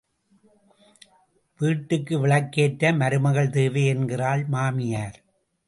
வீட்டுக்கு 1.59 2.19
விளக்கேற்ற 2.19 2.93
மருமகள் 2.93 3.49
தேவை 3.49 3.85
என்கிறாள் 3.85 4.45
மாமியார். 4.45 5.17